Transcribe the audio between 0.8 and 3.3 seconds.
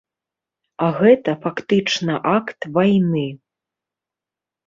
А гэта фактычна акт вайны.